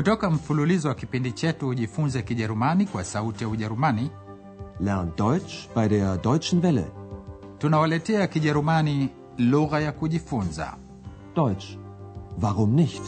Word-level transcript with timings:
kutoka 0.00 0.30
mfululizo 0.30 0.88
wa 0.88 0.94
kipindi 0.94 1.32
chetu 1.32 1.68
ujifunze 1.68 2.22
kijerumani 2.22 2.86
kwa 2.86 3.04
sauti 3.04 3.44
ya 3.44 3.50
ujerumani 3.50 4.10
Lern 4.80 5.12
Deutsch 5.16 5.54
bei 5.76 5.88
der 5.88 6.18
Deutschen 6.22 6.60
Welle. 6.64 6.86
tunawaletea 7.58 8.26
kijerumani 8.26 9.08
lugha 9.38 9.80
ya 9.80 9.92
kujifunza 9.92 10.76
Deutsch. 11.36 11.64
Warum 12.42 12.74
nicht? 12.74 13.02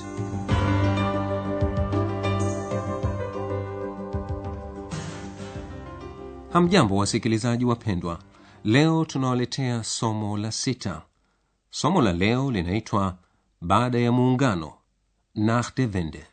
Hamjambo 6.53 6.97
wasikilizaji 6.97 7.65
wapendwa, 7.65 8.19
leo 8.65 9.05
tunawaletea 9.05 9.85
somo 9.85 10.37
la 10.37 10.53
sita. 10.53 11.03
Somo 11.71 12.03
la 12.03 12.13
leo 12.13 12.51
linaitwa 12.51 13.17
baada 13.61 13.99
ya 13.99 14.13
muungano, 14.13 14.73
nach 15.35 15.75
der 15.77 15.89
Wende. 15.95 16.32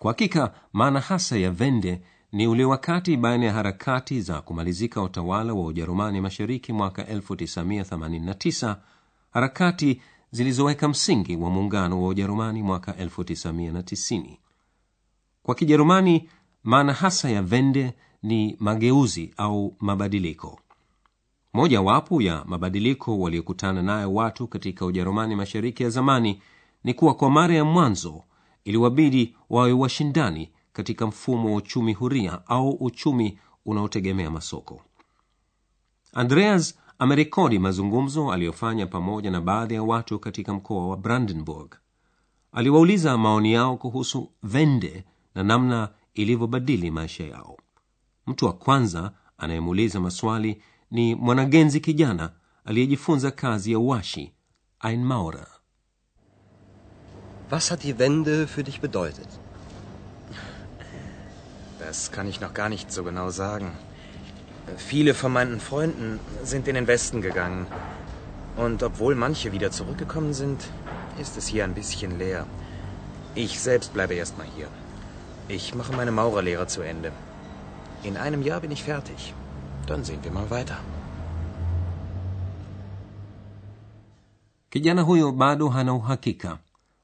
Kwa 0.00 0.10
hakika 0.10 0.54
maana 0.72 1.00
hasa 1.00 1.38
ya 1.38 1.50
vende 1.50 2.02
ni 2.32 2.46
ule 2.46 2.64
wakati 2.64 3.16
baina 3.16 3.46
ya 3.46 3.52
harakati 3.52 4.20
za 4.20 4.40
kumalizika 4.40 5.02
utawala 5.02 5.54
wa 5.54 5.64
Ujerumani 5.66 6.20
Mashariki 6.20 6.72
mwaka 6.72 7.02
1989, 7.02 8.76
harakati 9.30 10.00
zilizoweka 10.30 10.88
msingi 10.88 11.36
wa 11.36 11.50
muungano 11.50 12.02
wa 12.02 12.08
Ujerumani 12.08 12.62
mwaka 12.62 12.92
1990. 12.92 14.36
Kwa 15.42 15.54
Kijerumani 15.54 16.28
maana 16.62 16.92
hasa 16.92 17.30
ya 17.30 17.42
vende 17.42 17.94
ni 18.22 18.56
mageuzi 18.60 19.34
au 19.36 19.76
mabadiliko. 19.80 20.60
Mojawapo 21.52 22.22
ya 22.22 22.44
mabadiliko 22.44 23.18
waliokutana 23.18 23.82
nayo 23.82 24.14
watu 24.14 24.46
katika 24.48 24.86
Ujerumani 24.86 25.36
Mashariki 25.36 25.82
ya 25.82 25.90
zamani 25.90 26.42
ni 26.84 26.94
kuwa 26.94 27.14
kwa 27.14 27.30
mara 27.30 27.54
ya 27.54 27.64
mwanzo 27.64 28.22
iliwabidi 28.64 29.36
wawe 29.50 29.72
washindani 29.72 30.50
katika 30.72 31.06
mfumo 31.06 31.50
wa 31.50 31.56
uchumi 31.56 31.92
huria 31.92 32.46
au 32.46 32.70
uchumi 32.70 33.38
unaotegemea 33.66 34.30
masoko. 34.30 34.82
Andreas 36.12 36.78
amerekodi 36.98 37.58
mazungumzo 37.58 38.32
aliyofanya 38.32 38.86
pamoja 38.86 39.30
na 39.30 39.40
baadhi 39.40 39.74
ya 39.74 39.82
watu 39.82 40.18
katika 40.18 40.54
mkoa 40.54 40.88
wa 40.88 40.96
Brandenburg. 40.96 41.74
Aliwauliza 42.52 43.18
maoni 43.18 43.52
yao 43.52 43.76
kuhusu 43.76 44.30
vende 44.42 45.04
na 45.34 45.42
namna 45.42 45.88
ilivyobadili 46.14 46.90
maisha 46.90 47.24
yao. 47.24 47.56
Mtu 48.26 48.46
wa 48.46 48.52
kwanza 48.52 49.12
anayemuuliza 49.38 50.00
maswali 50.00 50.62
ni 50.90 51.14
mwanagenzi 51.14 51.80
kijana 51.80 52.32
aliyejifunza 52.64 53.30
kazi 53.30 53.72
ya 53.72 53.78
uwashi, 53.78 54.32
ein 54.90 55.04
Maurer. 55.04 55.46
Was 57.50 57.72
hat 57.72 57.82
die 57.82 57.98
Wende 57.98 58.46
für 58.46 58.62
dich 58.62 58.80
bedeutet? 58.80 59.26
Das 61.80 62.12
kann 62.12 62.28
ich 62.28 62.40
noch 62.40 62.54
gar 62.54 62.68
nicht 62.68 62.92
so 62.92 63.02
genau 63.02 63.30
sagen. 63.30 63.72
Viele 64.76 65.14
von 65.14 65.32
meinen 65.32 65.58
Freunden 65.58 66.20
sind 66.44 66.68
in 66.68 66.76
den 66.76 66.86
Westen 66.86 67.22
gegangen. 67.22 67.66
Und 68.56 68.84
obwohl 68.84 69.16
manche 69.16 69.50
wieder 69.50 69.72
zurückgekommen 69.72 70.32
sind, 70.32 70.64
ist 71.18 71.36
es 71.36 71.48
hier 71.48 71.64
ein 71.64 71.74
bisschen 71.74 72.18
leer. 72.20 72.46
Ich 73.34 73.58
selbst 73.58 73.92
bleibe 73.94 74.14
erstmal 74.14 74.46
hier. 74.54 74.68
Ich 75.48 75.74
mache 75.74 75.92
meine 75.92 76.12
Maurerlehre 76.12 76.68
zu 76.68 76.82
Ende. 76.82 77.10
In 78.04 78.16
einem 78.16 78.42
Jahr 78.42 78.60
bin 78.60 78.70
ich 78.70 78.84
fertig. 78.84 79.34
Dann 79.88 80.04
sehen 80.04 80.22
wir 80.22 80.30
mal 80.30 80.50
weiter. 80.50 80.78
Kijana 84.70 85.02
huyo 85.02 85.32
bado 85.32 85.74
hana 85.74 85.92
uhakika. 85.92 86.60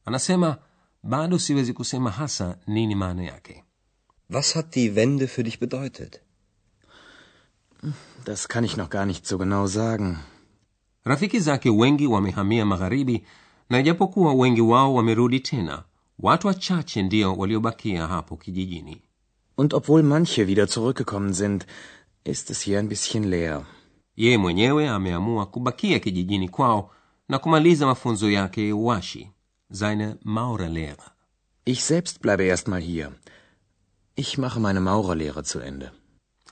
Anasema 0.07 0.57
bado 1.03 1.39
siwezi 1.39 1.73
kusema 1.73 2.11
hasa 2.11 2.59
nini 2.67 2.95
maana 2.95 3.23
yake. 3.23 3.65
Was 4.31 4.55
hat 4.57 4.75
die 4.75 4.95
Wende 4.95 5.27
für 5.29 5.43
dich 5.45 5.59
bedeutet? 5.61 6.21
Das 8.25 8.49
kann 8.49 8.65
ich 8.65 8.77
noch 8.77 8.89
gar 8.91 9.07
nicht 9.07 9.27
so 9.27 9.39
genau 9.39 9.67
sagen. 9.67 10.17
Rafiki 11.05 11.41
zake 11.41 11.71
wengi 11.71 12.07
wamehamia 12.07 12.65
magharibi, 12.67 13.25
na 13.71 13.81
ijapokuwa 13.81 14.35
wengi 14.35 14.61
wao 14.61 14.95
wamerudi 14.95 15.41
tena, 15.41 15.85
watu 16.19 16.47
wachache 16.47 17.03
ndio 17.03 17.35
waliobakia 17.35 18.07
hapo 18.07 18.37
kijijini. 18.37 19.03
Und 19.59 19.75
obwohl 19.75 20.03
manche 20.03 20.45
wieder 20.47 20.67
zurückgekommen 20.69 21.33
sind, 21.33 21.67
ist 22.25 22.51
es 22.51 22.63
hier 22.65 22.79
ein 22.79 22.89
bisschen 22.89 23.25
leer. 23.31 23.67
Yeye 24.17 24.39
mwenyewe 24.39 24.89
ameamua 24.89 25.47
kubakia 25.47 25.99
kijijini 25.99 26.49
kwao 26.49 26.91
na 27.29 27.39
kumaliza 27.39 27.87
mafunzo 27.87 28.31
yake 28.31 28.69
ya 28.69 28.77
uwashi, 28.77 29.31
seine 29.71 30.19
Maurerlehre. 30.23 31.13
Ich 31.65 31.85
selbst 31.85 32.21
bleibe 32.21 32.45
erstmal 32.45 32.81
hier. 32.81 33.13
Ich 34.15 34.39
mache 34.39 34.61
meine 34.61 34.81
Maurerlehre 34.81 35.43
zu 35.43 35.59
Ende. 35.61 35.93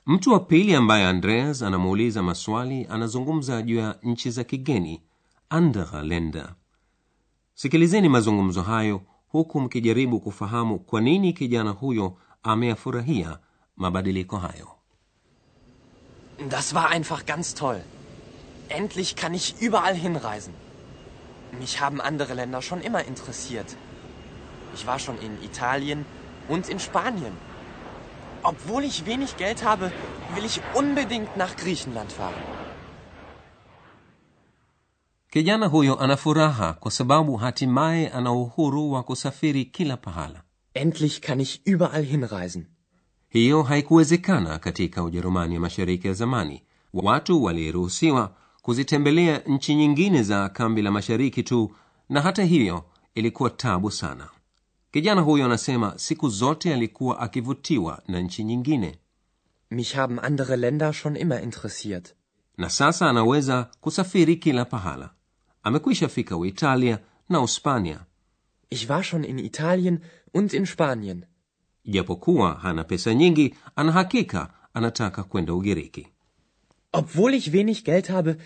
Mtu 0.06 0.32
wa 0.32 0.40
pili 0.40 0.74
ambaye 0.74 1.06
Andreas 1.06 1.62
anamuuliza 1.62 2.22
maswali 2.22 2.86
anazungumza 2.86 3.62
juu 3.62 3.76
ya 3.76 3.98
nchi 4.02 4.30
za 4.30 4.44
kigeni, 4.44 5.02
andere 5.48 6.02
Länder. 6.02 6.54
Sikilizeni 7.54 8.08
mazungumzo 8.08 8.62
hayo 8.62 9.02
huku 9.28 9.60
mkijaribu 9.60 10.20
kufahamu 10.20 10.78
kwa 10.78 11.00
nini 11.00 11.32
kijana 11.32 11.70
huyo 11.70 12.16
ameyafurahia 12.42 13.38
mabadiliko 13.76 14.36
hayo. 14.38 14.68
Das 16.48 16.74
war 16.74 16.90
einfach 16.90 17.24
ganz 17.26 17.54
toll. 17.54 17.80
Endlich 18.68 19.14
kann 19.14 19.34
ich 19.34 19.54
überall 19.62 19.94
hinreisen. 19.94 20.52
Mich 21.60 21.80
haben 21.80 22.00
andere 22.00 22.34
Länder 22.34 22.62
schon 22.62 22.80
immer 22.80 23.04
interessiert. 23.04 23.76
Ich 24.74 24.86
war 24.86 24.98
schon 24.98 25.18
in 25.18 25.32
Italien 25.42 26.04
und 26.48 26.68
in 26.68 26.78
Spanien. 26.80 27.32
Obwohl 28.42 28.84
ich 28.84 29.06
wenig 29.06 29.36
Geld 29.36 29.64
habe, 29.64 29.92
will 30.34 30.44
ich 30.44 30.60
unbedingt 30.74 31.36
nach 31.36 31.56
Griechenland 31.56 32.12
fahren. 32.12 32.42
Kijana 35.30 35.66
huyo 35.66 35.98
ana 36.00 36.16
furaha 36.16 36.72
kwa 36.72 36.90
sababu 36.90 37.36
hatimaye 37.36 38.08
ana 38.08 38.32
uhuru 38.32 38.92
wa 38.92 39.02
kusafiri 39.02 39.64
kila 39.64 39.96
pahala. 39.96 40.42
Endlich 40.74 41.20
kann 41.20 41.40
ich 41.40 41.60
überall 41.66 42.04
hinreisen. 42.04 42.66
Hiyo 43.28 43.62
haikuwezekana 43.62 44.58
katika 44.58 45.02
Ujerumani 45.04 45.54
ya 45.54 45.60
Mashariki 45.60 46.06
ya 46.06 46.12
zamani. 46.12 46.62
Watu 46.92 47.42
waliruhusiwa 47.44 48.30
kuzitembelea 48.68 49.38
nchi 49.46 49.74
nyingine 49.74 50.22
za 50.22 50.48
kambi 50.48 50.82
la 50.82 50.90
mashariki 50.90 51.42
tu, 51.42 51.74
na 52.08 52.20
hata 52.20 52.44
hivyo 52.44 52.84
ilikuwa 53.14 53.50
tabu 53.50 53.90
sana. 53.90 54.28
Kijana 54.90 55.20
huyo 55.20 55.44
anasema 55.44 55.92
siku 55.98 56.28
zote 56.28 56.74
alikuwa 56.74 57.20
akivutiwa 57.20 58.02
na 58.08 58.20
nchi 58.20 58.44
nyingine, 58.44 58.98
Mich 59.70 59.94
haben 59.94 60.18
andere 60.22 60.56
Länder 60.56 60.92
schon 60.92 61.16
immer 61.16 61.42
interessiert. 61.42 62.14
na 62.58 62.70
sasa 62.70 63.10
anaweza 63.10 63.70
kusafiri 63.80 64.36
kila 64.36 64.64
pahala. 64.64 65.10
Amekwisha 65.62 66.08
fika 66.08 66.36
Uitalia 66.36 66.98
na 67.28 67.40
Uspania, 67.40 68.00
Ich 68.70 68.88
war 68.90 69.02
schon 69.04 69.24
in 69.24 69.38
Italien 69.38 69.98
und 70.34 70.52
in 70.54 70.66
Spanien. 70.66 71.24
ijapokuwa 71.84 72.54
hana 72.54 72.84
pesa 72.84 73.14
nyingi, 73.14 73.54
anahakika 73.76 74.50
anataka 74.74 75.22
kwenda 75.22 75.54
Ugiriki. 75.54 76.08
Obwohl 76.94 77.34
ich 77.34 77.52
wenig 77.52 77.84
Geld 77.84 78.08
habe, 78.10 78.36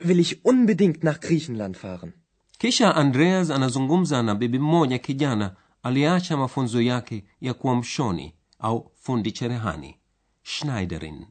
will 0.00 0.18
ich 0.18 0.44
unbedingt 0.44 1.02
nach 1.04 1.20
Griechenland 1.20 1.76
fahren. 1.76 2.12
Kisha 2.58 2.94
Andreas 2.94 3.50
anazungumza 3.50 4.22
na 4.22 4.34
bibi 4.34 4.58
mmoja 4.58 4.98
kijana 4.98 5.56
aliyeacha 5.82 6.36
mafunzo 6.36 6.82
yake 6.82 7.24
ya 7.40 7.54
kuwa 7.54 7.76
mshoni 7.76 8.34
au 8.58 8.90
fundi 8.94 9.32
cherehani, 9.32 9.96
Schneiderin. 10.42 11.26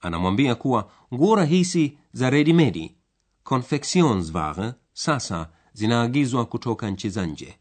Anamwambia 0.00 0.54
kuwa 0.54 0.90
nguo 1.14 1.36
rahisi 1.36 1.98
za 2.12 2.30
redimedi, 2.30 2.96
confectionsware, 3.44 4.72
sasa 4.92 5.48
zinaagizwa 5.72 6.46
kutoka 6.46 6.90
nchi 6.90 7.10
za 7.10 7.26
nje. 7.26 7.58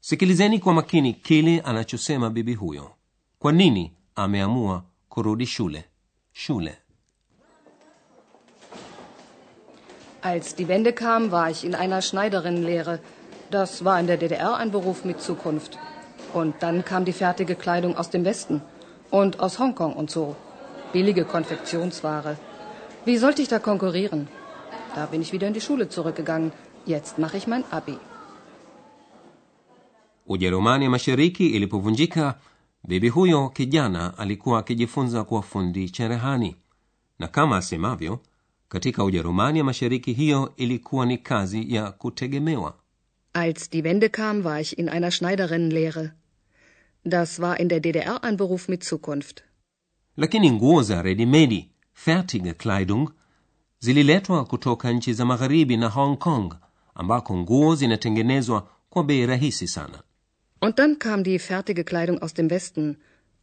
Sikilizeni 0.00 0.58
kwa 0.58 0.74
makini 0.74 1.14
kile 1.14 1.60
anachosema 1.60 2.30
bibi 2.30 2.54
huyo. 2.54 2.90
Kwa 3.38 3.52
nini 3.52 3.92
ameamua 4.14 4.84
kurudi 5.08 5.46
shule? 5.46 5.84
Shule. 6.32 6.78
Als 10.22 10.54
die 10.54 10.68
Wende 10.68 10.92
kam, 10.92 11.30
war 11.30 11.50
ich 11.50 11.64
in 11.64 11.74
einer 11.74 12.02
Schneiderinnenlehre. 12.02 12.98
Das 13.50 13.84
war 13.84 14.00
in 14.00 14.06
der 14.06 14.16
DDR 14.16 14.56
ein 14.56 14.70
Beruf 14.70 15.04
mit 15.04 15.20
Zukunft. 15.20 15.78
Und 16.32 16.54
dann 16.62 16.84
kam 16.84 17.04
die 17.04 17.12
fertige 17.12 17.54
Kleidung 17.54 17.96
aus 17.96 18.10
dem 18.10 18.24
Westen 18.24 18.60
und 19.10 19.40
aus 19.40 19.58
Hongkong 19.58 19.94
und 19.94 20.10
so. 20.10 20.36
Billige 20.92 21.24
Konfektionsware. 21.24 22.36
Wie 23.04 23.18
sollte 23.18 23.42
ich 23.42 23.48
da 23.48 23.58
konkurrieren? 23.58 24.28
Da 24.94 25.06
bin 25.06 25.22
ich 25.22 25.32
wieder 25.32 25.46
in 25.46 25.54
die 25.54 25.60
Schule 25.60 25.88
zurückgegangen. 25.88 26.52
Jetzt 26.86 27.18
mache 27.18 27.36
ich 27.36 27.46
mein 27.46 27.64
Abi. 27.70 27.98
Ujerumani 30.28 30.88
Mashariki 30.88 31.46
ilipovunjika, 31.46 32.34
bibi 32.84 33.08
huyo 33.08 33.48
kijana 33.48 34.18
alikuwa 34.18 34.58
akijifunza 34.58 35.24
kuwa 35.24 35.42
fundi 35.42 35.90
cherehani, 35.90 36.56
na 37.18 37.28
kama 37.28 37.56
asemavyo, 37.56 38.18
katika 38.68 39.04
Ujerumani 39.04 39.58
ya 39.58 39.64
Mashariki 39.64 40.12
hiyo 40.12 40.52
ilikuwa 40.56 41.06
ni 41.06 41.18
kazi 41.18 41.74
ya 41.74 41.90
kutegemewa. 41.92 42.74
Als 43.32 43.70
die 43.70 43.82
Wende 43.82 44.08
kam, 44.08 44.44
war 44.44 44.60
ich 44.60 44.78
in 44.78 44.88
einer 44.88 45.10
Schneiderinnenlehre. 45.10 46.10
Das 47.04 47.38
war 47.40 47.60
in 47.60 47.68
der 47.68 47.80
DDR 47.80 48.24
ein 48.24 48.36
Beruf 48.36 48.68
mit 48.68 48.84
Zukunft. 48.84 49.42
lakini 50.16 50.50
nguo 50.52 50.82
za 50.82 51.02
redimedi 51.02 51.70
fertige 51.92 52.52
kleidung 52.54 53.10
zililetwa 53.78 54.44
kutoka 54.44 54.92
nchi 54.92 55.12
za 55.12 55.24
magharibi 55.24 55.76
na 55.76 55.88
hong 55.88 56.16
kong 56.18 56.54
ambako 56.94 57.36
nguo 57.36 57.74
zinatengenezwa 57.74 58.68
kwa 58.90 59.04
bei 59.04 59.26
rahisi 59.26 59.68
sana 59.68 60.02
Und 60.62 60.76
dann 60.78 60.96
kam 60.98 61.22
die 61.22 61.38
fertige 61.38 61.84
Kleidung 61.84 62.18
aus 62.22 62.34
dem 62.34 62.50
Westen 62.50 62.96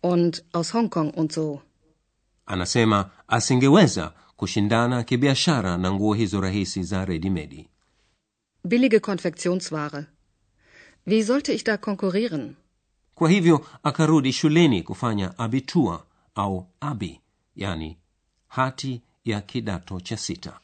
und 0.04 0.44
aus 0.54 0.74
Hongkong 0.74 1.10
und 1.18 1.32
so. 1.32 1.62
anasema 2.46 3.10
asingeweza 3.28 4.14
kushindana 4.38 5.04
kibiashara 5.04 5.78
na 5.78 5.92
nguo 5.94 6.14
hizo 6.14 6.42
rahisi 6.42 6.84
za 6.84 7.06
redimedi 7.06 7.68
Billige 8.66 9.00
Konfektionsware. 9.00 10.06
Wie 11.08 11.24
sollte 11.24 11.54
ich 11.54 11.64
da 11.66 11.78
konkurrieren? 11.78 12.56
kwa 13.16 13.30
hivyo 13.30 13.66
akarudi 13.84 14.34
shuleni 14.34 14.84
kufanya 14.84 15.38
abitua 15.40 16.06
au 16.36 16.68
abi 16.80 17.22
yani 17.56 17.98
hati 18.48 19.02
ya 19.26 19.42
kidato 19.42 20.00
cha 20.00 20.18
sita 20.18 20.60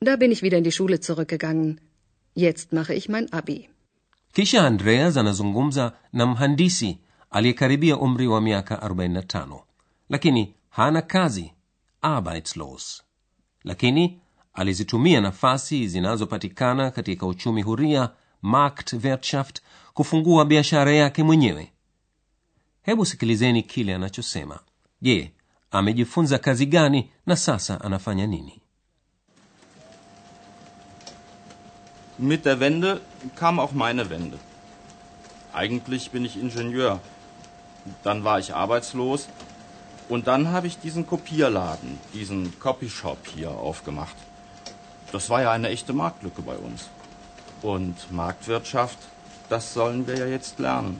Da 0.00 0.16
bin 0.16 0.32
ich 0.32 0.42
wieder 0.42 0.58
in 0.58 0.64
die 0.64 0.72
Schule 0.72 0.96
zurückgegangen. 0.98 1.80
Jetzt 2.36 2.72
mache 2.72 2.94
ich 2.94 3.08
mein 3.08 3.28
Abi. 3.32 3.68
kisha 4.32 4.66
andreas 4.66 5.16
anazungumza 5.16 5.92
na 6.12 6.26
mhandisi 6.26 6.98
aliyekaribia 7.30 7.96
umri 7.96 8.26
wa 8.26 8.40
miaka 8.40 8.74
45 8.76 9.62
lakini 10.08 10.54
hana 10.70 11.02
kazi 11.02 11.52
arbeitslos 12.04 13.02
lakini 13.64 14.20
alizitumia 14.54 15.20
nafasi 15.20 15.88
zinazopatikana 15.88 16.90
katika 16.90 17.26
uchumi 17.26 17.62
huria 17.62 18.10
marktwirtschaft 18.42 19.60
kufungua 19.94 20.44
biashara 20.44 20.92
yake 20.92 21.22
mwenyewe 21.22 21.72
hebu 22.82 23.06
sikilizeni 23.06 23.62
kile 23.62 23.94
anachosema 23.94 24.58
je 25.02 25.32
amejifunza 25.70 26.38
kazi 26.38 26.66
gani 26.66 27.10
na 27.26 27.36
sasa 27.36 27.80
anafanya 27.80 28.26
nini 28.26 28.60
Mit 32.18 32.44
der 32.44 32.60
Wende 32.60 33.00
kam 33.34 33.58
auch 33.58 33.72
meine 33.72 34.08
Wende. 34.08 34.38
Eigentlich 35.52 36.12
bin 36.12 36.24
ich 36.24 36.36
Ingenieur. 36.36 37.00
Dann 38.04 38.22
war 38.22 38.38
ich 38.38 38.54
arbeitslos. 38.54 39.28
Und 40.08 40.26
dann 40.26 40.48
habe 40.52 40.66
ich 40.66 40.78
diesen 40.78 41.06
Kopierladen, 41.06 41.98
diesen 42.12 42.58
Copyshop 42.60 43.18
hier 43.34 43.50
aufgemacht. 43.50 44.16
Das 45.12 45.30
war 45.30 45.42
ja 45.42 45.50
eine 45.52 45.68
echte 45.68 45.92
Marktlücke 45.92 46.42
bei 46.42 46.56
uns. 46.56 46.90
Und 47.62 48.12
Marktwirtschaft, 48.12 48.98
das 49.48 49.72
sollen 49.72 50.06
wir 50.06 50.18
ja 50.18 50.26
jetzt 50.26 50.58
lernen. 50.58 50.98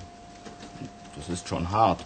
Das 1.17 1.29
ist 1.29 1.49
schon 1.49 1.71
hart. 1.71 2.01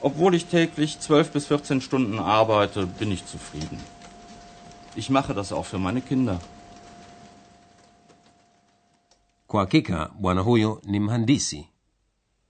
Obwohl 0.00 0.34
ich 0.34 0.46
täglich 0.46 1.00
12 1.00 1.30
bis 1.30 1.46
14 1.46 1.80
Stunden 1.80 2.18
arbeite, 2.18 2.86
bin 2.86 3.10
ich 3.10 3.24
zufrieden. 3.26 3.78
Ich 4.94 5.08
mache 5.10 5.32
das 5.32 5.52
auch 5.52 5.64
für 5.64 5.78
meine 5.78 6.02
Kinder. 6.02 6.40
kwa 9.46 9.60
hakika 9.60 10.10
bwana 10.20 10.40
huyo 10.40 10.80
ni 10.84 11.00
mhandisi 11.00 11.68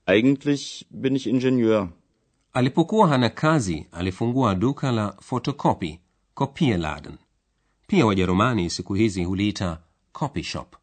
Eigentlich 0.05 0.87
bin 0.89 1.15
ich 1.15 1.27
Ingenieur. 1.27 1.89
Alipokuwa 2.53 3.07
hana 3.07 3.29
kazi 3.29 3.87
alifungua 3.91 4.55
duka 4.55 4.91
la 4.91 5.15
fotokopi 5.21 5.99
kopierladen 6.33 7.17
pia 7.87 8.05
wajerumani 8.05 8.69
siku 8.69 8.93
hizi 8.93 9.23
huliita 9.23 9.79
copy 10.11 10.43
shop 10.43 10.75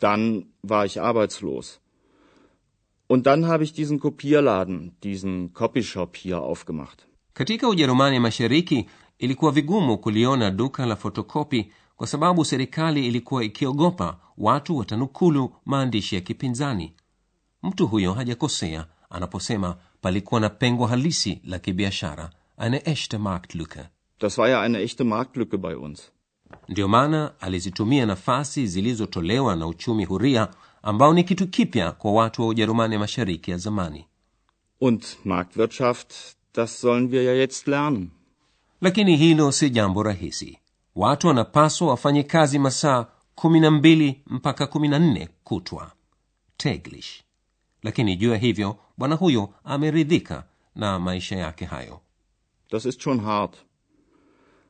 Dann 0.00 0.44
war 0.68 0.86
ich 0.86 0.98
arbeitslos. 0.98 1.80
Und 3.08 3.24
dann 3.24 3.44
habe 3.44 3.62
ich 3.64 3.72
diesen 3.72 4.00
Kopierladen, 4.00 4.92
diesen 5.02 5.52
Copyshop 5.52 6.16
hier 6.16 6.38
aufgemacht. 6.38 7.06
katika 7.34 7.68
ujerumani 7.68 8.20
mashariki 8.20 8.88
ilikuwa 9.18 9.52
vigumu 9.52 9.98
kuliona 9.98 10.50
duka 10.50 10.86
la 10.86 10.96
fotokopi 10.96 11.72
kwa 11.96 12.06
sababu 12.06 12.44
serikali 12.44 13.06
ilikuwa 13.06 13.44
ikiogopa 13.44 14.18
watu 14.38 14.76
watanukulu 14.76 15.54
maandishi 15.64 16.14
ya 16.14 16.20
kipinzani 16.20 16.92
mtu 17.62 17.86
huyo 17.86 18.12
hajakosea 18.12 18.86
anaposema 19.10 19.76
palikuwa 20.02 20.40
na 20.40 20.48
pengo 20.50 20.86
halisi 20.86 21.40
la 21.44 21.58
kibiashara 21.58 22.30
eine 22.58 22.82
echte 22.84 23.18
marktlücke 23.18 23.88
Das 24.20 24.38
war 24.38 24.48
ja 24.50 24.60
eine 24.62 24.78
echte 24.78 25.04
Marktlücke 25.04 25.58
bei 25.58 25.76
uns. 25.76 26.10
ndiyo 26.68 26.88
maana 26.88 27.32
alizitumia 27.40 28.06
nafasi 28.06 28.66
zilizotolewa 28.66 29.56
na 29.56 29.66
uchumi 29.66 30.04
huria 30.04 30.48
ambao 30.82 31.14
ni 31.14 31.24
kitu 31.24 31.48
kipya 31.48 31.92
kwa 31.92 32.12
watu 32.12 32.42
wa 32.42 32.48
ujerumani 32.48 32.98
mashariki 32.98 33.50
ya 33.50 33.56
zamani. 33.56 34.06
Und 34.80 35.04
Marktwirtschaft, 35.24 36.14
das 36.54 36.80
sollen 36.80 37.10
wir 37.12 37.22
ja 37.24 37.32
jetzt 37.34 37.66
lernen. 37.68 38.10
lakini 38.80 39.16
hilo 39.16 39.52
si 39.52 39.70
jambo 39.70 40.02
rahisi. 40.02 40.58
Watu 40.96 41.26
wanapaswa 41.26 41.88
wafanye 41.88 42.22
kazi 42.22 42.58
masaa 42.58 43.06
kumi 43.34 43.60
na 43.60 43.70
mbili 43.70 44.22
mpaka 44.26 44.66
kumi 44.66 44.88
na 44.88 44.98
nne 44.98 45.28
kutwa. 45.44 45.92
Teglish 46.56 47.22
lakini 47.82 48.16
juu 48.16 48.30
ya 48.30 48.36
hivyo 48.38 48.76
bwana 48.98 49.14
huyo 49.14 49.54
ameridhika 49.64 50.44
na 50.74 50.98
maisha 50.98 51.36
yake 51.36 51.64
hayo 51.64 52.00
Das 52.70 52.84
ist 52.86 53.00
schon 53.02 53.20
hart. 53.20 53.54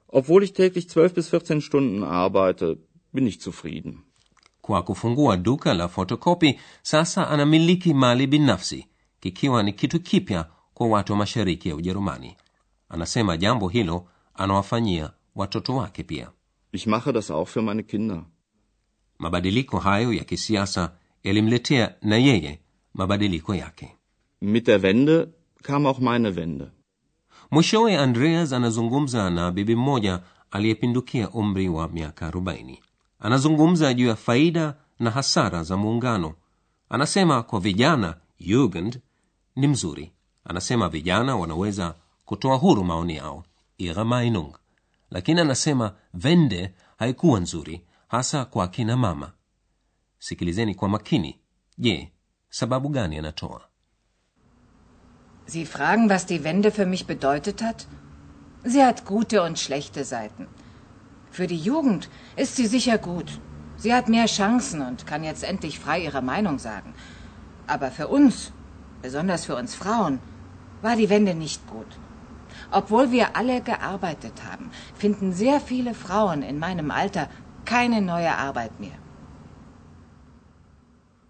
Obwohl 0.08 0.42
ich 0.44 0.52
täglich 0.52 0.86
12 0.88 1.14
bis 1.14 1.28
14 1.34 1.60
Stunden 1.60 2.04
arbeite, 2.04 2.76
bin 3.12 3.26
ich 3.26 3.40
zufrieden. 3.40 3.98
kwa 4.60 4.82
kufungua 4.82 5.36
duka 5.36 5.74
la 5.74 5.88
fotokopi 5.88 6.60
sasa 6.82 7.28
anamiliki 7.30 7.94
mali 7.94 8.26
binafsi 8.26 8.86
kikiwa 9.20 9.62
ni 9.62 9.72
kitu 9.72 10.00
kipya 10.00 10.48
kwa 10.74 10.86
watu 10.88 11.12
wa 11.12 11.18
mashariki 11.18 11.68
ya 11.68 11.76
ujerumani 11.76 12.36
anasema 12.88 13.36
jambo 13.36 13.68
hilo 13.68 14.06
anawafanyia 14.34 15.10
watoto 15.34 15.76
wake 15.76 16.02
pia 16.02 16.30
Ich 16.72 16.86
mache 16.86 17.12
das 17.12 17.30
auch 17.30 17.48
für 17.48 17.62
meine 17.62 17.82
Kinder. 17.82 18.24
mabadiliko 19.18 19.78
hayo 19.78 20.12
ya 20.12 20.24
kisiasa 20.24 20.92
yalimletea 21.24 21.94
na 22.02 22.16
yeye 22.16 22.60
mabadiliko 22.94 23.54
yake. 23.54 23.96
Mit 24.40 24.66
der 24.66 24.82
Wende 24.82 25.28
kam 25.62 25.86
auch 25.86 25.98
meine 26.00 26.30
Wende. 26.36 26.70
mwishowe 27.50 27.98
andreas 27.98 28.52
anazungumza 28.52 29.30
na 29.30 29.50
bibi 29.50 29.76
mmoja 29.76 30.20
aliyepindukia 30.50 31.30
umri 31.30 31.68
wa 31.68 31.88
miaka 31.88 32.30
40 32.30 32.78
anazungumza 33.20 33.94
juu 33.94 34.06
ya 34.06 34.16
faida 34.16 34.74
na 34.98 35.10
hasara 35.10 35.62
za 35.62 35.76
muungano. 35.76 36.34
Anasema 36.88 37.42
kwa 37.42 37.60
vijana 37.60 38.16
jugend 38.40 39.00
ni 39.56 39.66
mzuri. 39.68 40.12
Anasema 40.44 40.88
vijana 40.88 41.36
wanaweza 41.36 41.94
kutoa 42.24 42.56
huru 42.56 42.84
maoni 42.84 43.16
yao. 43.16 43.44
Ihre 43.78 44.04
meinung 44.04 44.52
lakini 45.10 45.40
anasema 45.40 45.94
vende 46.14 46.74
haikuwa 46.98 47.40
nzuri 47.40 47.84
hasa 48.08 48.44
kwa 48.44 48.64
akina 48.64 48.96
mama. 48.96 49.32
Sikilizeni 50.18 50.74
kwa 50.74 50.88
makini. 50.88 51.38
Je 51.78 52.12
sababu 52.52 52.88
gani 52.90 53.18
anatoa 53.18 53.60
Sie 55.46 55.66
fragen, 55.66 56.08
was 56.08 56.26
die 56.26 56.44
Wende 56.44 56.70
für 56.70 56.86
mich 56.86 57.06
bedeutet 57.06 57.62
hat? 57.62 57.86
Sie 58.62 58.84
hat 58.84 59.04
gute 59.04 59.42
und 59.42 59.58
schlechte 59.58 60.04
Seiten. 60.04 60.46
Für 61.30 61.46
die 61.46 61.58
Jugend 61.58 62.08
ist 62.36 62.56
sie 62.56 62.66
sicher 62.66 62.98
gut. 62.98 63.40
Sie 63.76 63.92
hat 63.92 64.08
mehr 64.08 64.26
Chancen 64.26 64.82
und 64.82 65.06
kann 65.06 65.24
jetzt 65.24 65.42
endlich 65.42 65.80
frei 65.80 65.98
ihre 66.04 66.22
Meinung 66.22 66.58
sagen. 66.58 66.94
Aber 67.66 67.90
für 67.90 68.08
uns, 68.08 68.52
besonders 69.02 69.44
für 69.46 69.56
uns 69.56 69.74
Frauen, 69.74 70.20
war 70.82 70.94
die 70.94 71.10
Wende 71.10 71.34
nicht 71.34 71.66
gut. 71.66 71.98
Obwohl 72.70 73.10
wir 73.10 73.34
alle 73.36 73.62
gearbeitet 73.62 74.44
haben, 74.48 74.70
finden 74.94 75.32
sehr 75.32 75.58
viele 75.60 75.94
Frauen 75.94 76.42
in 76.42 76.58
meinem 76.58 76.90
Alter 76.90 77.28
keine 77.64 78.00
neue 78.00 78.36
Arbeit 78.36 78.78
mehr. 78.78 78.98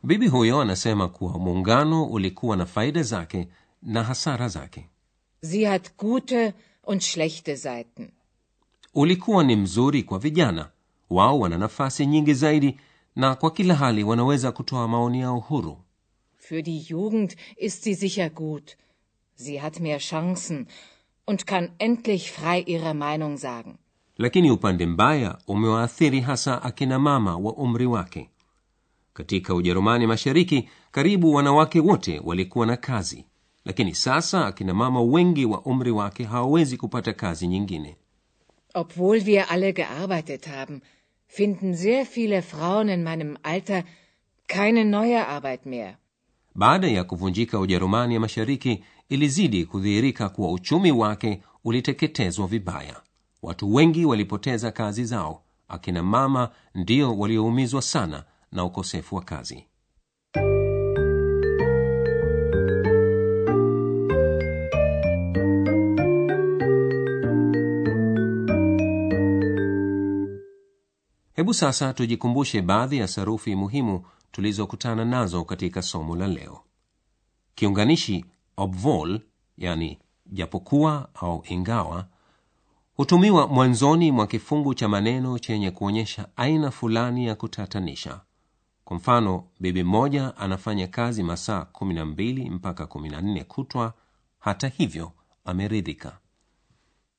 Bibi 0.03 0.29
huyo 0.29 0.61
anasema 0.61 1.09
kuwa 1.09 1.39
muungano 1.39 2.05
ulikuwa 2.05 2.57
na 2.57 2.67
faida 2.67 3.03
zake 3.03 3.49
na 3.83 4.03
hasara 4.05 4.49
zake 4.49 4.89
Sie 5.43 5.67
hat 5.67 5.97
gute 5.99 6.55
und 6.85 7.03
schlechte 7.03 7.57
Seiten. 7.57 8.09
ulikuwa 8.95 9.45
ni 9.45 9.57
mzuri 9.57 10.03
kwa 10.03 10.19
vijana 10.19 10.71
wao 11.11 11.39
wana 11.41 11.59
nafasi 11.59 12.07
nyingi 12.07 12.35
zaidi 12.35 12.77
na 13.17 13.35
kwa 13.35 13.51
kila 13.51 13.75
hali 13.75 14.05
wanaweza 14.05 14.53
kutoa 14.53 14.89
maoni 14.89 15.21
yao 15.21 15.39
huru 15.41 15.79
Für 16.49 16.63
die 16.63 16.81
Jugend 16.91 17.37
ist 17.57 17.83
sie 17.85 17.95
sicher 17.97 18.31
gut. 18.31 18.77
Sie 19.35 19.61
hat 19.61 19.81
mehr 19.81 19.99
Chancen 20.01 20.67
und 21.27 21.45
kann 21.45 21.71
endlich 21.79 22.33
frei 22.33 22.61
ihre 22.67 22.95
Meinung 22.95 23.37
sagen. 23.39 23.75
lakini 24.19 24.51
upande 24.51 24.87
mbaya 24.87 25.39
umewaathiri 25.47 26.21
hasa 26.21 26.63
akina 26.63 26.99
mama 26.99 27.37
wa 27.37 27.53
umri 27.55 27.87
wake 27.87 28.31
katika 29.15 29.55
ujerumani 29.55 30.07
mashariki 30.07 30.69
karibu 30.91 31.35
wanawake 31.35 31.81
wote 31.81 32.21
walikuwa 32.25 32.67
na 32.67 32.77
kazi. 32.77 33.25
Lakini 33.65 33.95
sasa 33.95 34.47
akina 34.47 34.75
mama 34.75 35.03
wengi 35.03 35.45
wa 35.45 35.61
umri 35.63 35.91
wake 35.91 36.25
hawawezi 36.25 36.77
kupata 36.77 37.13
kazi 37.13 37.47
nyingine. 37.47 37.97
Obwohl 38.75 39.23
wir 39.25 39.47
alle 39.49 39.73
gearbeitet 39.73 40.47
haben, 40.49 40.81
finden 41.27 41.75
sehr 41.77 42.05
viele 42.15 42.43
Frauen 42.43 42.89
in 42.89 43.03
meinem 43.03 43.37
Alter 43.43 43.85
keine 44.47 44.85
neue 44.85 45.27
Arbeit 45.27 45.67
mehr. 45.67 45.95
baada 46.55 46.89
ya 46.89 47.05
kuvunjika 47.05 47.59
ujerumani 47.59 48.15
ya 48.15 48.21
mashariki 48.21 48.85
ilizidi 49.09 49.65
kudhihirika 49.67 50.29
kuwa 50.29 50.53
uchumi 50.53 50.93
wake 50.93 51.41
uliteketezwa 51.65 52.47
vibaya. 52.47 53.01
Watu 53.43 53.75
wengi 53.75 54.05
walipoteza 54.05 54.71
kazi 54.71 55.05
zao. 55.05 55.43
Akina 55.69 56.03
mama 56.03 56.51
ndio 56.75 57.19
walioumizwa 57.19 57.83
sana 57.83 58.25
na 58.53 58.65
ukosefu 58.65 59.17
wa 59.17 59.23
kazi. 59.23 59.67
Hebu 71.35 71.55
sasa 71.55 71.93
tujikumbushe 71.93 72.63
baadhi 72.63 72.99
ya 72.99 73.09
sarufi 73.09 73.55
muhimu 73.55 74.05
tulizokutana 74.33 75.05
nazo 75.05 75.45
katika 75.45 75.83
somo 75.83 76.17
la 76.17 76.27
leo. 76.27 76.61
Kiunganishi 77.55 78.25
obwohl 78.57 79.21
yani 79.59 79.99
japokuwa 80.27 81.09
au 81.15 81.45
ingawa 81.49 82.07
hutumiwa 82.95 83.47
mwanzoni 83.49 84.13
mwa 84.13 84.27
kifungu 84.27 84.75
cha 84.75 84.89
maneno 84.89 85.39
chenye 85.39 85.71
kuonyesha 85.71 86.29
aina 86.37 86.71
fulani 86.71 87.27
ya 87.27 87.35
kutatanisha 87.35 88.21
kwa 88.85 88.97
mfano 88.97 89.45
bibi 89.61 89.83
mmoja 89.83 90.37
anafanya 90.37 90.87
kazi 90.87 91.23
masaa 91.23 91.67
12 91.73 92.51
mpaka 92.51 92.85
14 92.85 93.45
kutwa. 93.45 93.95
Hata 94.39 94.69
hivyo 94.69 95.13
ameridhika. 95.45 96.19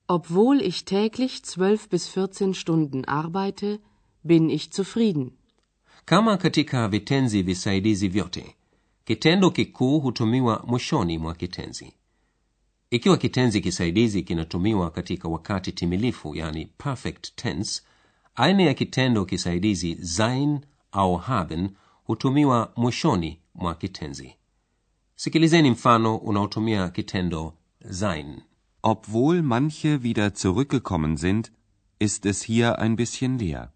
Obwohl 0.08 0.60
ich 0.62 0.84
täglich 0.84 1.42
zwölf 1.42 1.88
bis 1.88 2.16
14 2.16 2.52
Stunden 2.54 3.04
arbeite, 3.06 3.78
bin 4.24 4.50
ich 4.50 4.70
zufrieden. 4.70 5.30
kama 6.04 6.36
katika 6.36 6.88
vitenzi 6.88 7.42
visaidizi 7.42 8.08
vyote 8.08 8.54
kitendo 9.04 9.50
kikuu 9.50 10.00
hutumiwa 10.00 10.64
mwishoni 10.66 11.18
mwa 11.18 11.34
kitenzi. 11.34 11.92
Ikiwa 12.90 13.16
kitenzi 13.16 13.60
kisaidizi 13.60 14.22
kinatumiwa 14.22 14.90
katika 14.90 15.28
wakati 15.28 15.72
timilifu 15.72 16.34
yani 16.34 16.66
perfect 16.66 17.34
tense 17.36 17.82
aina 18.34 18.62
ya 18.62 18.74
kitendo 18.74 19.24
kisaidizi 19.24 20.06
sein 20.06 20.60
au 20.94 21.16
haben 21.16 21.68
hutumiwa 22.04 22.72
mwishoni 22.76 23.40
mwa 23.54 23.74
kitenzi 23.74 24.34
sikilizeni 25.16 25.70
mfano 25.70 26.16
unaotumia 26.16 26.88
kitendo 26.88 27.54
sein 27.90 28.40
Obwohl 28.86 29.42
manche 29.42 29.96
wieder 30.02 30.30
zurückgekommen 30.34 31.16
sind, 31.16 31.50
ist 31.98 32.26
es 32.26 32.42
hier 32.46 32.78
ein 32.78 32.96
bisschen 32.96 33.38
leer. 33.38 33.70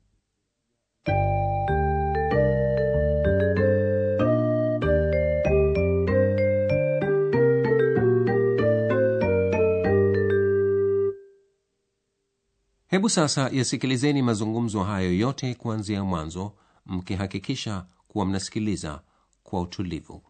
hebu 12.86 13.08
sasa 13.08 13.48
yasikilizeni 13.52 14.22
mazungumzo 14.22 14.82
hayo 14.84 15.18
yote 15.18 15.54
kuanzia 15.54 16.04
mwanzo 16.04 16.52
mkihakikisha 16.88 17.84
kuwa 18.08 18.26
mnasikiliza 18.26 19.00
kwa 19.42 19.60
utulivu 19.60 20.22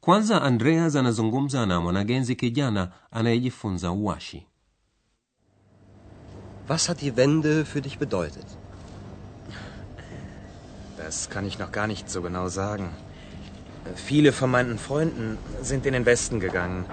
kwanza 0.00 0.42
andreas 0.42 0.96
anazungumza 0.96 1.66
na 1.66 1.80
mwanagenzi 1.80 2.36
kijana 2.36 2.92
anayejifunza 3.10 3.90
uwashi 3.92 4.46
Was 6.68 6.88
hat 6.88 7.00
die 7.00 7.16
Wende 7.16 7.64
für 7.64 7.80
dich 7.80 7.98
bedeutet? 7.98 8.46
Das 10.96 11.28
kann 11.28 11.46
ich 11.46 11.58
noch 11.58 11.72
gar 11.72 11.86
nicht 11.88 12.08
so 12.08 12.22
genau 12.22 12.48
sagen. 12.48 12.88
Viele 13.96 14.30
von 14.32 14.50
meinen 14.50 14.78
Freunden 14.78 15.38
sind 15.60 15.86
in 15.86 15.92
den 15.92 16.06
Westen 16.06 16.38
gegangen. 16.38 16.84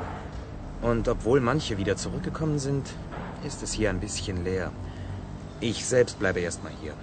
Und 0.82 1.08
obwohl 1.08 1.40
manche 1.40 1.78
wieder 1.78 1.96
zurückgekommen 1.96 2.58
sind, 2.58 2.88
ist 3.46 3.62
es 3.62 3.72
hier 3.74 3.90
ein 3.92 4.00
bisschen 4.00 4.44
leer. 4.44 4.72
Ich 5.62 5.86
selbst 5.86 6.18
bleibe 6.18 6.40
erstmal 6.40 6.74
hier. 6.82 6.96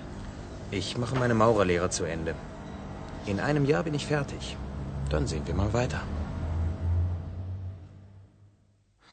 Ich 0.71 0.99
mache 0.99 1.15
meine 1.19 1.35
Maurerlehre 1.35 1.91
zu 1.91 2.05
Ende. 2.05 2.35
In 3.27 3.41
einem 3.41 3.65
Jahr 3.65 3.85
bin 3.85 3.95
ich 3.95 4.07
fertig. 4.07 4.57
Dann 5.11 5.27
sehen 5.27 5.47
wir 5.47 5.55
mal 5.55 5.73
weiter. 5.73 6.03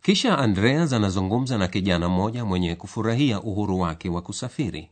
kisha 0.04 0.36
andreas 0.36 0.94
anazungumza 0.94 1.58
na 1.58 1.68
kijana 1.68 2.10
mmoja 2.10 2.46
mwenye 2.46 2.76
kufurahia 2.76 3.42
uhuru 3.42 3.80
wake 3.80 4.10
wa 4.10 4.22
kusafiri 4.22 4.90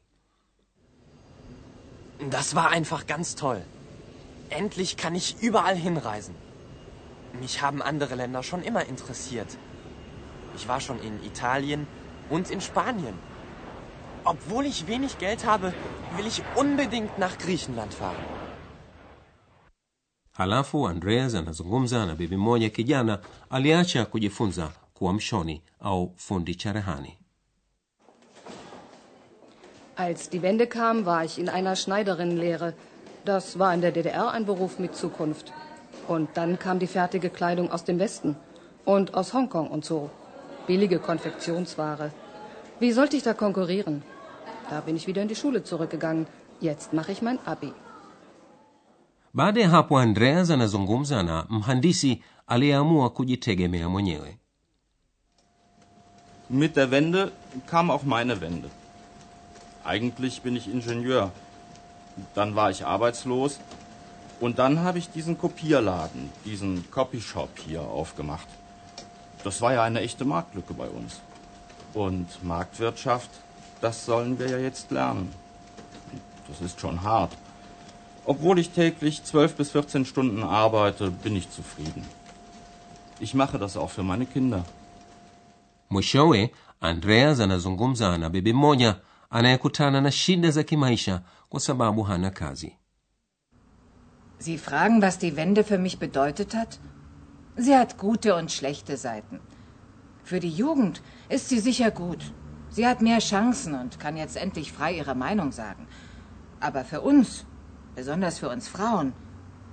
Das 2.30 2.56
war 2.56 2.70
einfach 2.70 3.08
ganz 3.08 3.36
toll. 3.36 3.62
Endlich 4.50 4.96
kann 4.96 5.16
ich 5.16 5.36
überall 5.42 5.76
hinreisen. 5.76 6.36
Mich 7.42 7.62
haben 7.62 7.82
andere 7.82 8.16
Länder 8.16 8.44
schon 8.44 8.62
immer 8.64 8.86
interessiert. 8.86 9.58
Ich 10.56 10.68
war 10.68 10.80
schon 10.80 11.00
in 11.00 11.24
Italien 11.26 11.88
und 12.30 12.52
in 12.52 12.62
Spanien. 12.62 13.16
Obwohl 14.24 14.66
ich 14.66 14.88
wenig 14.88 15.18
Geld 15.18 15.46
habe, 15.46 15.74
will 16.18 16.28
ich 16.28 16.42
unbedingt 16.56 17.18
nach 17.20 17.38
Griechenland 17.38 17.94
fahren. 17.94 18.26
halafu 20.34 20.88
andreas 20.88 21.36
anazungumza 21.36 22.06
na 22.06 22.16
bibi 22.16 22.38
mmoja 22.38 22.70
kijana 22.70 23.20
aliacha 23.50 24.06
kujifunza 24.06 24.72
kuwa 24.94 25.14
mshoni 25.14 25.62
au 25.80 26.14
fundi 26.16 26.56
cherehani 26.56 27.18
Als 29.96 30.30
die 30.30 30.42
Wende 30.42 30.68
kam, 30.68 31.06
war 31.06 31.26
ich 31.26 31.38
in 31.38 31.50
einer 31.50 31.76
Schneiderinnenlehre. 31.76 32.74
Das 33.26 33.60
war 33.60 33.74
in 33.74 33.82
der 33.82 33.92
DDR 33.92 34.32
ein 34.32 34.46
Beruf 34.46 34.80
mit 34.80 34.96
Zukunft. 34.96 35.54
Und 36.08 36.30
dann 36.38 36.58
kam 36.58 36.80
die 36.80 36.88
fertige 36.88 37.30
Kleidung 37.30 37.72
aus 37.72 37.84
dem 37.84 38.00
Westen 38.00 38.36
und 38.86 39.14
aus 39.14 39.34
Hongkong 39.34 39.68
und 39.70 39.86
so. 39.86 40.10
Billige 40.68 40.98
Konfektionsware. 41.00 42.12
Wie 42.80 42.92
sollte 42.94 43.18
ich 43.18 43.24
da 43.24 43.34
konkurrieren? 43.34 44.02
Da 44.72 44.80
bin 44.80 44.96
ich 44.96 45.06
wieder 45.06 45.22
in 45.22 45.28
die 45.28 45.36
Schule 45.36 45.64
zurückgegangen. 45.66 46.28
Jetzt 46.62 46.94
mache 46.94 47.12
ich 47.12 47.22
mein 47.22 47.40
Abi. 47.46 47.74
baada 49.34 49.62
ya 49.62 49.72
hapo 49.72 49.98
andreas 49.98 50.50
anazungumza 50.50 51.24
na 51.24 51.46
mhandisi 51.50 52.24
aliyeamua 52.48 53.10
kujitegemea 53.10 53.90
mwenyewe 53.90 54.38
Mit 56.50 56.76
der 56.76 56.92
Wende 56.92 57.32
kam 57.66 57.92
auch 57.92 58.04
meine 58.04 58.42
Wende. 58.42 58.70
Eigentlich 59.86 60.42
bin 60.42 60.56
ich 60.56 60.68
Ingenieur. 60.68 61.32
Dann 62.36 62.56
war 62.56 62.72
ich 62.72 62.86
arbeitslos. 62.86 63.60
Und 64.42 64.60
dann 64.60 64.80
habe 64.80 64.98
ich 65.00 65.10
diesen 65.10 65.38
Kopierladen, 65.38 66.30
diesen 66.46 66.92
Copyshop 66.92 67.60
hier 67.60 67.82
aufgemacht. 67.82 68.48
Das 69.44 69.62
war 69.62 69.74
ja 69.74 69.84
eine 69.84 70.02
echte 70.02 70.26
Marktlücke 70.26 70.74
bei 70.74 70.90
uns. 70.90 71.22
Und 71.94 72.28
Marktwirtschaft, 72.44 73.30
das 73.82 74.06
sollen 74.06 74.40
wir 74.40 74.50
ja 74.50 74.58
jetzt 74.58 74.92
lernen. 74.92 75.30
Das 76.48 76.62
ist 76.62 76.80
schon 76.80 77.02
hart. 77.04 77.32
Obwohl 78.26 78.60
ich 78.60 78.70
täglich 78.70 79.24
12 79.24 79.56
bis 79.56 79.72
14 79.72 80.06
Stunden 80.06 80.44
arbeite, 80.44 81.12
bin 81.12 81.36
ich 81.36 81.50
zufrieden. 81.50 82.06
Ich 83.20 83.34
mache 83.34 83.58
das 83.60 83.78
auch 83.78 83.90
für 83.90 84.04
meine 84.04 84.26
Kinder. 84.26 84.64
mwishowe 85.90 86.50
andreas 86.80 87.40
anazungumza 87.40 88.18
na 88.18 88.30
bibi 88.30 88.54
mmoja 88.54 88.96
anayekutana 89.30 90.02
na 90.02 90.12
shida 90.12 90.52
za 90.52 90.64
kimaisha 90.64 91.22
kwa 91.50 91.60
sababu 91.60 92.04
hana 92.04 92.30
kazi 92.32 92.76
Sie 94.40 94.58
fragen, 94.58 95.02
was 95.02 95.20
die 95.20 95.36
Wende 95.36 95.64
für 95.64 95.78
mich 95.78 96.00
bedeutet 96.00 96.56
hat? 96.56 96.80
Sie 97.58 97.76
hat 97.76 97.98
gute 98.00 98.34
und 98.36 98.52
schlechte 98.52 98.98
Seiten. 98.98 99.40
Für 100.24 100.40
die 100.40 100.50
Jugend 100.50 101.02
ist 101.30 101.50
sie 101.50 101.60
sicher 101.60 101.92
gut. 101.92 102.24
Sie 102.76 102.86
hat 102.88 103.02
mehr 103.02 103.20
Chancen 103.20 103.74
und 103.82 104.00
kann 104.00 104.18
jetzt 104.18 104.38
endlich 104.38 104.72
frei 104.72 104.92
ihre 104.98 105.16
Meinung 105.16 105.52
sagen. 105.52 105.88
Aber 106.60 106.84
für 106.86 107.02
uns, 107.02 107.46
besonders 107.96 108.40
für 108.40 108.50
uns 108.50 108.68
Frauen, 108.68 109.14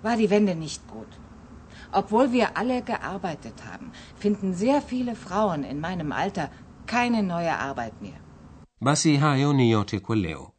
war 0.03 0.17
die 0.17 0.31
Wende 0.31 0.55
nicht 0.55 0.83
gut. 0.89 1.07
Obwohl 1.93 2.33
wir 2.33 2.57
alle 2.57 2.83
gearbeitet 2.83 3.55
haben, 3.73 3.93
finden 4.17 4.55
sehr 4.55 4.83
viele 4.83 5.15
Frauen 5.15 5.63
in 5.65 5.81
meinem 5.81 6.13
Alter 6.13 6.51
keine 6.87 7.23
neue 7.23 7.59
Arbeit 7.59 8.03
mehr. 8.03 8.21
basi 8.81 9.17
hayo 9.17 9.53
ni 9.53 9.71
yote 9.71 10.01
kwa 10.01 10.17
leo 10.17 10.53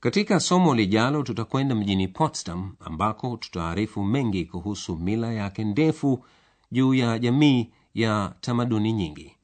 katika 0.00 0.40
somo 0.40 0.74
lijalo 0.74 1.22
tutakwenda 1.22 1.74
mjini 1.74 2.08
potsdam 2.08 2.74
ambako 2.80 3.36
tutaarifu 3.36 4.04
mengi 4.04 4.44
kuhusu 4.44 4.96
mila 4.96 5.32
yake 5.32 5.64
ndefu 5.64 6.24
juu 6.70 6.94
ya 6.94 7.18
jamii 7.18 7.70
ya 7.94 8.34
tamaduni 8.40 8.92
nyingi 8.92 9.36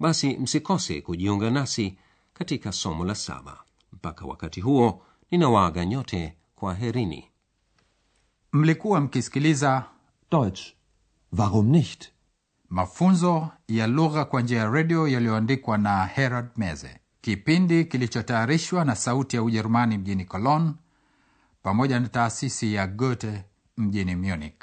basi 0.00 0.36
msikose 0.36 1.00
kujiunga 1.00 1.50
nasi 1.50 1.98
katika 2.34 2.72
somo 2.72 3.04
la 3.04 3.14
saba 3.14 3.58
mpaka 3.92 4.24
wakati 4.24 4.60
huo 4.60 5.02
ninawaaga 5.30 5.84
nyote 5.86 6.36
kwa 6.54 6.74
herini 6.74 7.30
mlikuwa 8.52 9.00
mkisikiliza 9.00 9.84
Deutsch. 10.30 10.60
Warum 11.38 11.66
nicht? 11.70 12.08
mafunzo 12.68 13.48
ya 13.68 13.86
lugha 13.86 14.24
kwa 14.24 14.42
njia 14.42 14.58
ya 14.58 14.70
redio 14.70 15.08
yaliyoandikwa 15.08 15.78
na 15.78 16.06
herald 16.06 16.48
meze 16.56 17.00
kipindi 17.20 17.84
kilichotayarishwa 17.84 18.84
na 18.84 18.94
sauti 18.96 19.36
ya 19.36 19.42
ujerumani 19.42 19.98
mjini 19.98 20.24
cologne 20.24 20.72
pamoja 21.62 22.00
na 22.00 22.08
taasisi 22.08 22.74
ya 22.74 22.86
goethe 22.86 23.44
mjini 23.76 24.16
Munich. 24.16 24.62